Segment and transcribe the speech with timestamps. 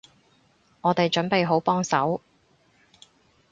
[0.81, 2.21] 我哋準備好幫手